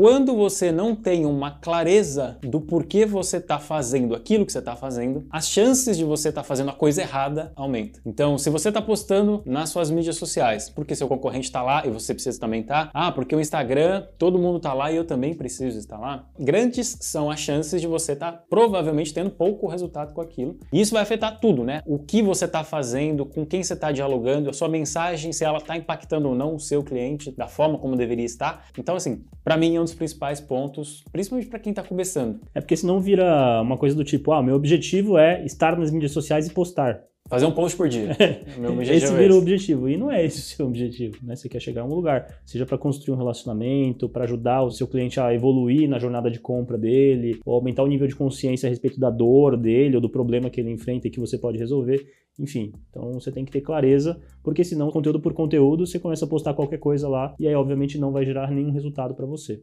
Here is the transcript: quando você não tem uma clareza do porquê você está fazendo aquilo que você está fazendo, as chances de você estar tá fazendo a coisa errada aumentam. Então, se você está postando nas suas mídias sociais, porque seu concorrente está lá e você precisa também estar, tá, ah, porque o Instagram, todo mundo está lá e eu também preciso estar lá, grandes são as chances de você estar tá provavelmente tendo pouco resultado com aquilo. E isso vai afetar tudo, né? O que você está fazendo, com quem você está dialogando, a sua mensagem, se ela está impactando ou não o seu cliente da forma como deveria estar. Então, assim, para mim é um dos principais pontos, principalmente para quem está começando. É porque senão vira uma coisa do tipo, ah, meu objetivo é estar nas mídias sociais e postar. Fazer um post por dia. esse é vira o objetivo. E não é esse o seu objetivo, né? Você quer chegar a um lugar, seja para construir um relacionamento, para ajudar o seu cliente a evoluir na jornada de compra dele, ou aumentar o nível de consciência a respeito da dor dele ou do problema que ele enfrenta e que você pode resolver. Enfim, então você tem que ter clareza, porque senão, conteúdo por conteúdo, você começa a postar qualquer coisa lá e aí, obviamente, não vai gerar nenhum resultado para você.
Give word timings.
quando 0.00 0.34
você 0.34 0.72
não 0.72 0.96
tem 0.96 1.26
uma 1.26 1.50
clareza 1.50 2.38
do 2.40 2.58
porquê 2.58 3.04
você 3.04 3.36
está 3.36 3.58
fazendo 3.58 4.14
aquilo 4.14 4.46
que 4.46 4.52
você 4.52 4.58
está 4.58 4.74
fazendo, 4.74 5.26
as 5.28 5.46
chances 5.46 5.94
de 5.94 6.04
você 6.04 6.30
estar 6.30 6.40
tá 6.40 6.48
fazendo 6.48 6.70
a 6.70 6.72
coisa 6.72 7.02
errada 7.02 7.52
aumentam. 7.54 8.00
Então, 8.06 8.38
se 8.38 8.48
você 8.48 8.68
está 8.68 8.80
postando 8.80 9.42
nas 9.44 9.68
suas 9.68 9.90
mídias 9.90 10.16
sociais, 10.16 10.70
porque 10.70 10.96
seu 10.96 11.06
concorrente 11.06 11.48
está 11.48 11.62
lá 11.62 11.86
e 11.86 11.90
você 11.90 12.14
precisa 12.14 12.40
também 12.40 12.62
estar, 12.62 12.86
tá, 12.86 12.90
ah, 12.94 13.12
porque 13.12 13.36
o 13.36 13.40
Instagram, 13.42 14.06
todo 14.16 14.38
mundo 14.38 14.56
está 14.56 14.72
lá 14.72 14.90
e 14.90 14.96
eu 14.96 15.04
também 15.04 15.34
preciso 15.34 15.78
estar 15.78 15.98
lá, 15.98 16.24
grandes 16.38 16.96
são 17.02 17.30
as 17.30 17.38
chances 17.38 17.78
de 17.78 17.86
você 17.86 18.12
estar 18.12 18.32
tá 18.32 18.44
provavelmente 18.48 19.12
tendo 19.12 19.28
pouco 19.28 19.66
resultado 19.66 20.14
com 20.14 20.22
aquilo. 20.22 20.58
E 20.72 20.80
isso 20.80 20.94
vai 20.94 21.02
afetar 21.02 21.38
tudo, 21.40 21.62
né? 21.62 21.82
O 21.84 21.98
que 21.98 22.22
você 22.22 22.46
está 22.46 22.64
fazendo, 22.64 23.26
com 23.26 23.44
quem 23.44 23.62
você 23.62 23.74
está 23.74 23.92
dialogando, 23.92 24.48
a 24.48 24.54
sua 24.54 24.66
mensagem, 24.66 25.30
se 25.30 25.44
ela 25.44 25.58
está 25.58 25.76
impactando 25.76 26.26
ou 26.26 26.34
não 26.34 26.54
o 26.54 26.58
seu 26.58 26.82
cliente 26.82 27.30
da 27.36 27.46
forma 27.46 27.76
como 27.76 27.96
deveria 27.96 28.24
estar. 28.24 28.64
Então, 28.78 28.96
assim, 28.96 29.22
para 29.44 29.58
mim 29.58 29.76
é 29.76 29.80
um 29.80 29.89
dos 29.90 29.98
principais 29.98 30.40
pontos, 30.40 31.04
principalmente 31.12 31.48
para 31.48 31.58
quem 31.58 31.70
está 31.70 31.82
começando. 31.82 32.40
É 32.54 32.60
porque 32.60 32.76
senão 32.76 33.00
vira 33.00 33.60
uma 33.62 33.76
coisa 33.76 33.94
do 33.94 34.04
tipo, 34.04 34.32
ah, 34.32 34.42
meu 34.42 34.54
objetivo 34.54 35.18
é 35.18 35.44
estar 35.44 35.78
nas 35.78 35.90
mídias 35.90 36.12
sociais 36.12 36.46
e 36.46 36.50
postar. 36.52 37.02
Fazer 37.30 37.46
um 37.46 37.52
post 37.52 37.76
por 37.76 37.88
dia. 37.88 38.10
esse 38.90 39.06
é 39.06 39.16
vira 39.16 39.32
o 39.32 39.38
objetivo. 39.38 39.88
E 39.88 39.96
não 39.96 40.10
é 40.10 40.24
esse 40.24 40.38
o 40.38 40.42
seu 40.42 40.66
objetivo, 40.66 41.16
né? 41.22 41.36
Você 41.36 41.48
quer 41.48 41.60
chegar 41.60 41.82
a 41.82 41.84
um 41.84 41.94
lugar, 41.94 42.26
seja 42.44 42.66
para 42.66 42.76
construir 42.76 43.14
um 43.14 43.18
relacionamento, 43.18 44.08
para 44.08 44.24
ajudar 44.24 44.64
o 44.64 44.70
seu 44.72 44.88
cliente 44.88 45.20
a 45.20 45.32
evoluir 45.32 45.88
na 45.88 46.00
jornada 46.00 46.28
de 46.28 46.40
compra 46.40 46.76
dele, 46.76 47.38
ou 47.46 47.54
aumentar 47.54 47.84
o 47.84 47.86
nível 47.86 48.08
de 48.08 48.16
consciência 48.16 48.66
a 48.66 48.70
respeito 48.70 48.98
da 48.98 49.10
dor 49.10 49.56
dele 49.56 49.94
ou 49.94 50.02
do 50.02 50.10
problema 50.10 50.50
que 50.50 50.60
ele 50.60 50.72
enfrenta 50.72 51.06
e 51.06 51.10
que 51.10 51.20
você 51.20 51.38
pode 51.38 51.56
resolver. 51.56 52.04
Enfim, 52.36 52.72
então 52.88 53.12
você 53.12 53.30
tem 53.30 53.44
que 53.44 53.52
ter 53.52 53.60
clareza, 53.60 54.20
porque 54.42 54.64
senão, 54.64 54.90
conteúdo 54.90 55.20
por 55.20 55.32
conteúdo, 55.32 55.86
você 55.86 56.00
começa 56.00 56.24
a 56.24 56.28
postar 56.28 56.54
qualquer 56.54 56.78
coisa 56.78 57.08
lá 57.08 57.34
e 57.38 57.46
aí, 57.46 57.54
obviamente, 57.54 57.96
não 57.96 58.10
vai 58.10 58.24
gerar 58.24 58.50
nenhum 58.50 58.72
resultado 58.72 59.14
para 59.14 59.26
você. 59.26 59.62